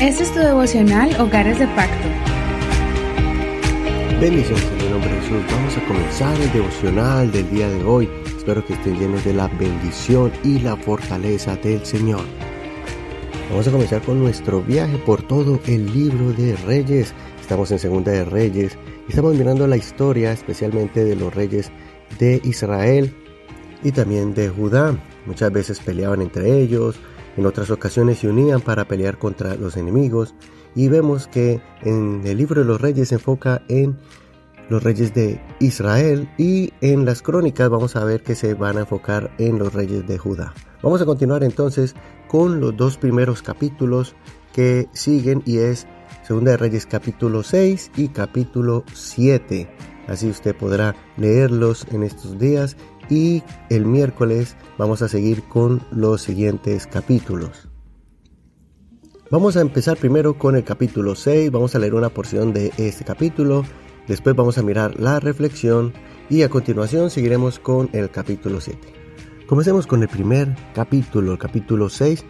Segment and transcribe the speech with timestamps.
[0.00, 2.08] Este es tu devocional Hogares de Pacto.
[4.20, 5.44] Bendiciones en el nombre de Jesús.
[5.50, 8.10] Vamos a comenzar el devocional del día de hoy.
[8.36, 12.22] Espero que estén llenos de la bendición y la fortaleza del Señor.
[13.50, 17.14] Vamos a comenzar con nuestro viaje por todo el libro de Reyes.
[17.40, 18.76] Estamos en Segunda de Reyes
[19.06, 21.70] y estamos mirando la historia especialmente de los reyes
[22.18, 23.14] de Israel
[23.84, 24.98] y también de Judá.
[25.24, 26.96] Muchas veces peleaban entre ellos,
[27.36, 30.34] en otras ocasiones se unían para pelear contra los enemigos
[30.74, 33.96] y vemos que en el libro de los reyes se enfoca en
[34.68, 38.80] los reyes de Israel y en las crónicas vamos a ver que se van a
[38.80, 40.54] enfocar en los reyes de Judá.
[40.82, 41.94] Vamos a continuar entonces
[42.28, 44.14] con los dos primeros capítulos
[44.52, 45.86] que siguen y es
[46.22, 49.68] Segunda de Reyes capítulo 6 y capítulo 7.
[50.08, 52.76] Así usted podrá leerlos en estos días
[53.10, 57.68] y el miércoles vamos a seguir con los siguientes capítulos.
[59.30, 63.04] Vamos a empezar primero con el capítulo 6, vamos a leer una porción de este
[63.04, 63.64] capítulo,
[64.06, 65.92] después vamos a mirar la reflexión
[66.30, 68.78] y a continuación seguiremos con el capítulo 7.
[69.46, 72.24] Comencemos con el primer capítulo, el capítulo 6,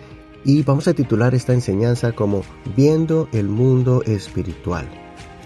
[0.44, 2.42] y vamos a titular esta enseñanza como
[2.77, 5.03] Viendo el mundo espiritual.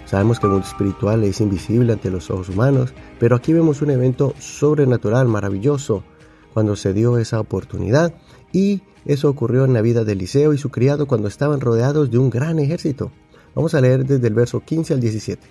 [0.09, 3.91] Sabemos que el mundo espiritual es invisible ante los ojos humanos, pero aquí vemos un
[3.91, 6.03] evento sobrenatural, maravilloso,
[6.51, 8.15] cuando se dio esa oportunidad
[8.51, 12.17] y eso ocurrió en la vida de Eliseo y su criado cuando estaban rodeados de
[12.17, 13.11] un gran ejército.
[13.53, 15.47] Vamos a leer desde el verso 15 al 17.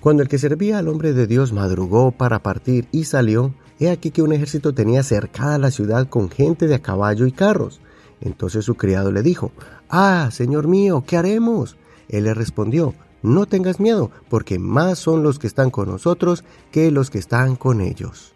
[0.00, 4.10] Cuando el que servía al hombre de Dios madrugó para partir y salió, he aquí
[4.10, 7.80] que un ejército tenía cercada la ciudad con gente de a caballo y carros.
[8.20, 9.52] Entonces su criado le dijo,
[9.88, 11.76] Ah, señor mío, ¿qué haremos?
[12.08, 16.90] Él le respondió, no tengas miedo, porque más son los que están con nosotros que
[16.90, 18.34] los que están con ellos.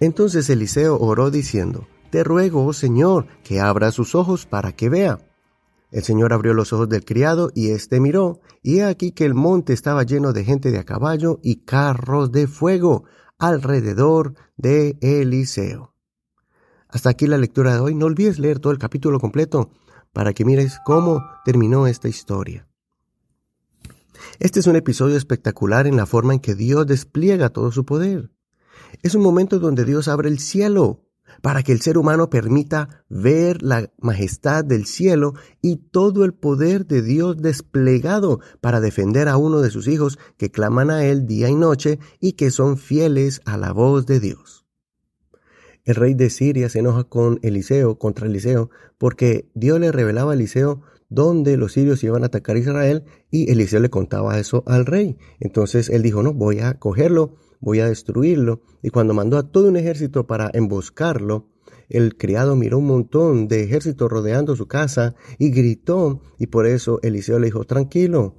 [0.00, 5.18] Entonces Eliseo oró diciendo, Te ruego, oh Señor, que abra sus ojos para que vea.
[5.90, 9.34] El Señor abrió los ojos del criado y éste miró, y he aquí que el
[9.34, 13.04] monte estaba lleno de gente de a caballo y carros de fuego
[13.38, 15.94] alrededor de Eliseo.
[16.88, 17.94] Hasta aquí la lectura de hoy.
[17.94, 19.70] No olvides leer todo el capítulo completo
[20.12, 22.69] para que mires cómo terminó esta historia.
[24.38, 28.30] Este es un episodio espectacular en la forma en que Dios despliega todo su poder.
[29.02, 31.06] Es un momento donde Dios abre el cielo
[31.42, 36.86] para que el ser humano permita ver la majestad del cielo y todo el poder
[36.86, 41.48] de Dios desplegado para defender a uno de sus hijos que claman a Él día
[41.48, 44.66] y noche y que son fieles a la voz de Dios.
[45.84, 50.34] El rey de Siria se enoja con Eliseo, contra Eliseo, porque Dios le revelaba a
[50.34, 54.86] Eliseo donde los sirios iban a atacar a Israel y Eliseo le contaba eso al
[54.86, 55.18] rey.
[55.40, 58.62] Entonces él dijo, no, voy a cogerlo, voy a destruirlo.
[58.82, 61.48] Y cuando mandó a todo un ejército para emboscarlo,
[61.88, 67.00] el criado miró un montón de ejércitos rodeando su casa y gritó, y por eso
[67.02, 68.36] Eliseo le dijo, tranquilo,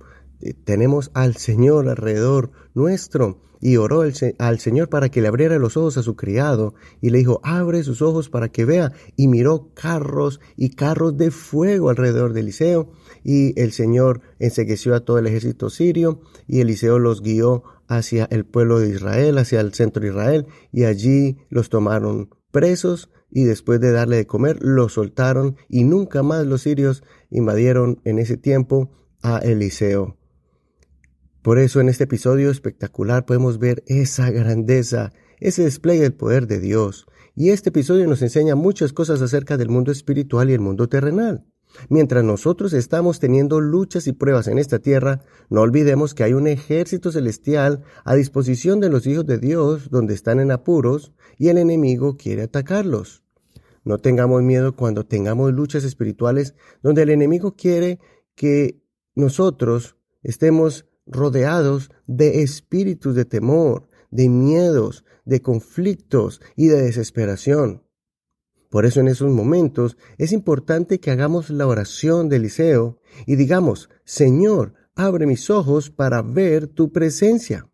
[0.64, 3.40] tenemos al Señor alrededor nuestro.
[3.64, 4.02] Y oró
[4.40, 7.84] al Señor para que le abriera los ojos a su criado y le dijo, abre
[7.84, 8.92] sus ojos para que vea.
[9.16, 12.92] Y miró carros y carros de fuego alrededor de Eliseo.
[13.24, 18.46] Y el Señor ensegueció a todo el ejército sirio y Eliseo los guió hacia el
[18.46, 20.48] pueblo de Israel, hacia el centro de Israel.
[20.72, 26.24] Y allí los tomaron presos y después de darle de comer los soltaron y nunca
[26.24, 28.92] más los sirios invadieron en ese tiempo
[29.22, 30.18] a Eliseo.
[31.42, 36.60] Por eso en este episodio espectacular podemos ver esa grandeza, ese despliegue del poder de
[36.60, 37.08] Dios.
[37.36, 41.48] Y este episodio nos enseña muchas cosas acerca del mundo espiritual y el mundo terrenal.
[41.90, 46.46] Mientras nosotros estamos teniendo luchas y pruebas en esta tierra, no olvidemos que hay un
[46.46, 51.58] ejército celestial a disposición de los hijos de Dios donde están en apuros y el
[51.58, 53.24] enemigo quiere atacarlos.
[53.84, 56.54] No tengamos miedo cuando tengamos luchas espirituales
[56.84, 58.00] donde el enemigo quiere
[58.36, 58.84] que
[59.16, 67.84] nosotros estemos rodeados de espíritus de temor, de miedos, de conflictos y de desesperación.
[68.70, 73.90] Por eso en esos momentos es importante que hagamos la oración de Eliseo y digamos,
[74.06, 77.68] Señor, abre mis ojos para ver tu presencia.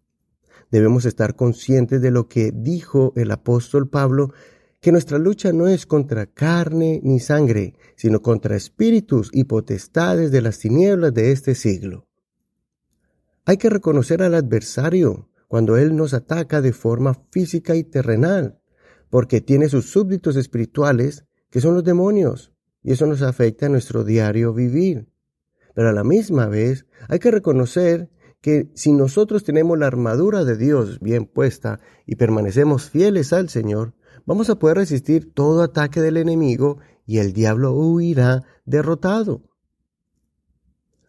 [0.72, 4.34] Debemos estar conscientes de lo que dijo el apóstol Pablo,
[4.82, 10.42] que nuestra lucha no es contra carne ni sangre, sino contra espíritus y potestades de
[10.42, 12.07] las tinieblas de este siglo.
[13.50, 18.60] Hay que reconocer al adversario cuando él nos ataca de forma física y terrenal,
[19.10, 22.52] porque tiene sus súbditos espirituales, que son los demonios,
[22.84, 25.08] y eso nos afecta a nuestro diario vivir.
[25.74, 28.10] Pero a la misma vez hay que reconocer
[28.42, 33.94] que si nosotros tenemos la armadura de Dios bien puesta y permanecemos fieles al Señor,
[34.26, 39.42] vamos a poder resistir todo ataque del enemigo y el diablo huirá derrotado.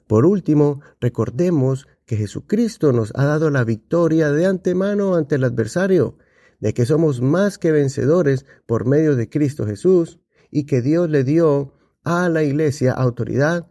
[0.06, 6.16] Por último, recordemos que Jesucristo nos ha dado la victoria de antemano ante el adversario,
[6.58, 10.18] de que somos más que vencedores por medio de Cristo Jesús
[10.50, 11.74] y que Dios le dio
[12.04, 13.68] a la iglesia autoridad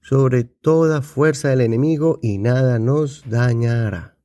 [0.00, 4.18] sobre toda fuerza del enemigo y nada nos dañará.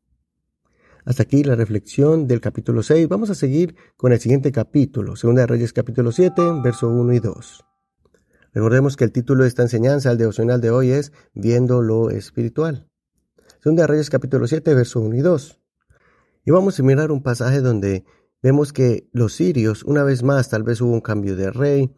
[1.03, 3.07] Hasta aquí la reflexión del capítulo 6.
[3.07, 7.19] Vamos a seguir con el siguiente capítulo, Segunda de Reyes capítulo 7, verso 1 y
[7.19, 7.65] 2.
[8.53, 12.88] Recordemos que el título de esta enseñanza, el devocional de hoy es Viendo lo espiritual.
[13.61, 15.59] Segunda de Reyes capítulo 7, verso 1 y 2.
[16.45, 18.06] Y vamos a mirar un pasaje donde
[18.41, 21.94] vemos que los sirios, una vez más, tal vez hubo un cambio de rey,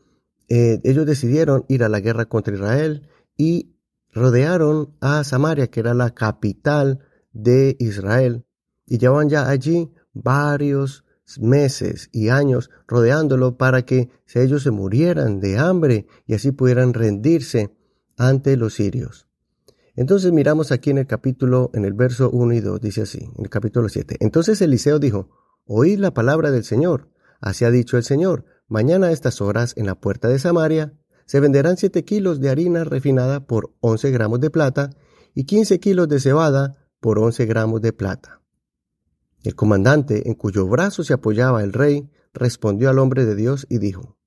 [0.50, 3.76] eh, ellos decidieron ir a la guerra contra Israel y
[4.12, 8.44] rodearon a Samaria, que era la capital de Israel,
[8.88, 11.06] y llevaban ya allí varios
[11.40, 17.70] meses y años rodeándolo para que ellos se murieran de hambre y así pudieran rendirse
[18.18, 19.28] ante los sirios.
[19.96, 23.44] Entonces miramos aquí en el capítulo, en el verso 1 y 2, dice así, en
[23.44, 24.18] el capítulo 7.
[24.20, 25.30] Entonces Eliseo dijo,
[25.66, 27.10] Oíd la palabra del Señor.
[27.40, 30.94] Así ha dicho el Señor, mañana a estas horas en la puerta de Samaria
[31.26, 34.90] se venderán siete kilos de harina refinada por once gramos de plata
[35.34, 38.42] y quince kilos de cebada por once gramos de plata.
[39.44, 43.78] El comandante, en cuyo brazo se apoyaba el rey, respondió al hombre de Dios y
[43.78, 44.18] dijo,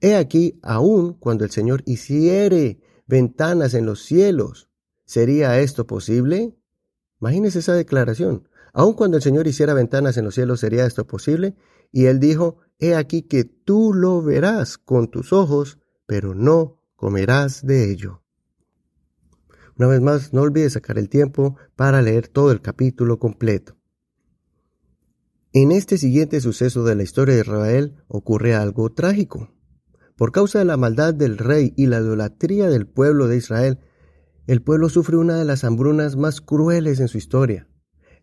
[0.00, 4.69] He aquí, aun cuando el Señor hiciere ventanas en los cielos,
[5.10, 6.56] ¿sería esto posible?
[7.20, 8.48] Imagínese esa declaración.
[8.72, 11.56] Aun cuando el Señor hiciera ventanas en los cielos, ¿sería esto posible?
[11.90, 17.66] Y él dijo, He aquí que tú lo verás con tus ojos, pero no comerás
[17.66, 18.22] de ello.
[19.76, 23.76] Una vez más, no olvides sacar el tiempo para leer todo el capítulo completo.
[25.52, 29.52] En este siguiente suceso de la historia de Israel ocurre algo trágico.
[30.14, 33.80] Por causa de la maldad del rey y la idolatría del pueblo de Israel,
[34.50, 37.68] el pueblo sufre una de las hambrunas más crueles en su historia.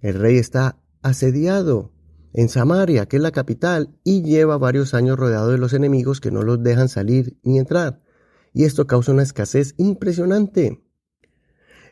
[0.02, 1.94] El rey está asediado
[2.34, 6.30] en Samaria, que es la capital, y lleva varios años rodeado de los enemigos que
[6.30, 8.02] no los dejan salir ni entrar.
[8.52, 10.84] Y esto causa una escasez impresionante.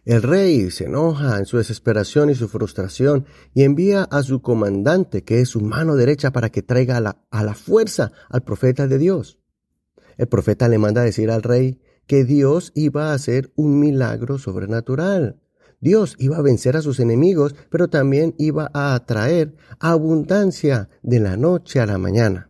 [0.04, 5.24] El rey se enoja en su desesperación y su frustración y envía a su comandante,
[5.24, 9.40] que es su mano derecha, para que traiga a la, fuerza al profeta de Dios.
[10.18, 14.38] El profeta le manda a decir al rey que Dios iba a hacer un milagro
[14.38, 15.42] sobrenatural.
[15.80, 21.38] Dios iba a vencer a sus enemigos, pero también iba a atraer abundancia de la
[21.38, 22.50] noche a la mañana.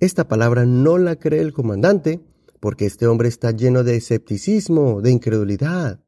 [0.00, 2.20] Esta palabra no la cree el comandante,
[2.60, 6.00] porque este hombre está lleno de escepticismo, de incredulidad.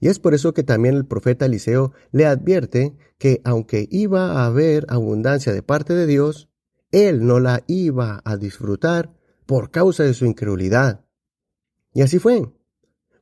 [0.00, 4.46] Y es por eso que también el profeta Eliseo le advierte que aunque iba a
[4.46, 6.50] haber abundancia de parte de Dios,
[6.90, 9.14] él no la iba a disfrutar
[9.46, 11.04] por causa de su incredulidad.
[11.94, 12.48] Y así fue.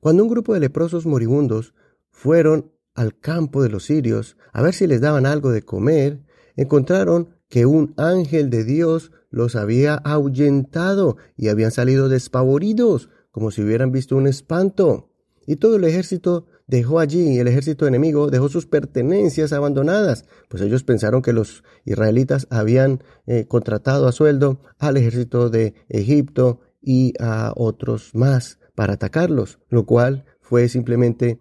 [0.00, 1.74] Cuando un grupo de leprosos moribundos
[2.10, 6.22] fueron al campo de los sirios a ver si les daban algo de comer,
[6.56, 13.62] encontraron que un ángel de Dios los había ahuyentado y habían salido despavoridos, como si
[13.62, 15.10] hubieran visto un espanto.
[15.46, 20.84] Y todo el ejército dejó allí, el ejército enemigo dejó sus pertenencias abandonadas, pues ellos
[20.84, 27.52] pensaron que los israelitas habían eh, contratado a sueldo al ejército de Egipto y a
[27.56, 31.38] otros más para atacarlos, lo cual fue simplemente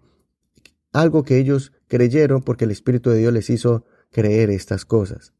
[0.92, 5.32] algo que ellos creyeron porque el Espíritu de Dios les hizo creer estas cosas.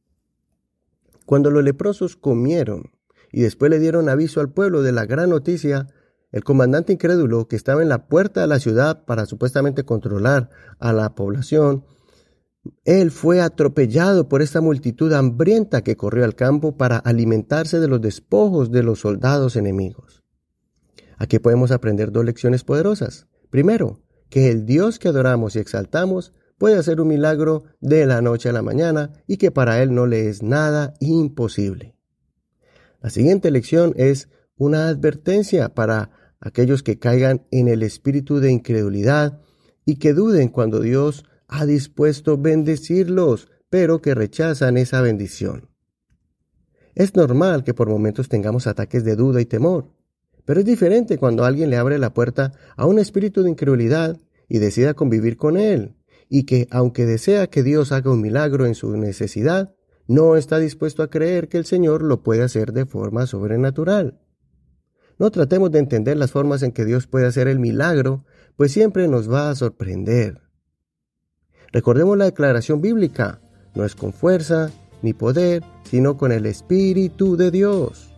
[1.26, 2.84] Cuando los leprosos comieron
[3.30, 5.88] y después le dieron aviso al pueblo de la gran noticia,
[6.32, 10.48] el comandante incrédulo que estaba en la puerta de la ciudad para supuestamente controlar
[10.78, 11.84] a la población,
[12.86, 18.00] él fue atropellado por esta multitud hambrienta que corrió al campo para alimentarse de los
[18.00, 20.19] despojos de los soldados enemigos.
[21.20, 23.26] Aquí podemos aprender dos lecciones poderosas.
[23.50, 24.00] Primero,
[24.30, 28.52] que el Dios que adoramos y exaltamos puede hacer un milagro de la noche a
[28.52, 31.94] la mañana y que para Él no le es nada imposible.
[33.02, 36.10] La siguiente lección es una advertencia para
[36.40, 39.42] aquellos que caigan en el espíritu de incredulidad
[39.84, 45.68] y que duden cuando Dios ha dispuesto bendecirlos, pero que rechazan esa bendición.
[46.94, 49.99] Es normal que por momentos tengamos ataques de duda y temor,
[50.50, 54.58] pero es diferente cuando alguien le abre la puerta a un espíritu de incredulidad y
[54.58, 55.94] decida convivir con él,
[56.28, 59.76] y que aunque desea que Dios haga un milagro en su necesidad,
[60.08, 64.22] no está dispuesto a creer que el Señor lo puede hacer de forma sobrenatural.
[65.20, 68.24] No tratemos de entender las formas en que Dios puede hacer el milagro,
[68.56, 70.40] pues siempre nos va a sorprender.
[71.70, 73.40] Recordemos la declaración bíblica,
[73.76, 78.09] no es con fuerza ni poder, sino con el Espíritu de Dios.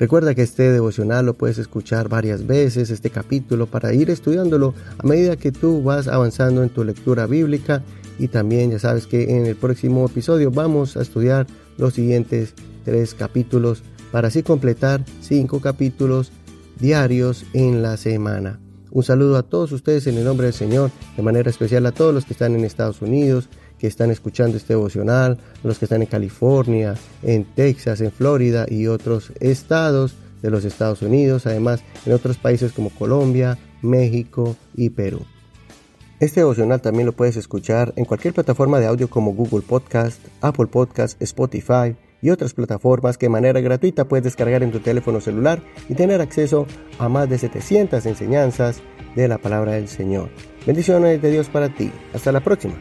[0.00, 5.06] Recuerda que este devocional lo puedes escuchar varias veces, este capítulo, para ir estudiándolo a
[5.06, 7.82] medida que tú vas avanzando en tu lectura bíblica.
[8.18, 11.46] Y también ya sabes que en el próximo episodio vamos a estudiar
[11.76, 16.32] los siguientes tres capítulos para así completar cinco capítulos
[16.78, 18.58] diarios en la semana.
[18.90, 22.14] Un saludo a todos ustedes en el nombre del Señor, de manera especial a todos
[22.14, 26.08] los que están en Estados Unidos, que están escuchando este devocional, los que están en
[26.08, 32.36] California, en Texas, en Florida y otros estados de los Estados Unidos, además en otros
[32.36, 35.20] países como Colombia, México y Perú.
[36.20, 40.66] Este devocional también lo puedes escuchar en cualquier plataforma de audio como Google Podcast, Apple
[40.66, 45.62] Podcast, Spotify y otras plataformas que de manera gratuita puedes descargar en tu teléfono celular
[45.88, 46.66] y tener acceso
[46.98, 48.82] a más de 700 enseñanzas
[49.16, 50.28] de la palabra del Señor.
[50.66, 51.90] Bendiciones de Dios para ti.
[52.12, 52.74] Hasta la próxima.